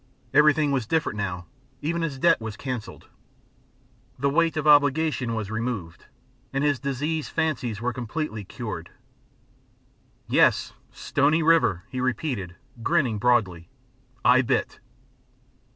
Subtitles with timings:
[0.33, 1.45] Everything was different now,
[1.83, 3.07] even his debt was canceled,
[4.17, 6.05] the weight of obligation was removed,
[6.51, 8.89] and his diseased fancies were completely cured.
[10.25, 10.73] "Yes!
[10.91, 13.69] Stony River," he repeated, grinning broadly.
[14.25, 14.79] "I bit!"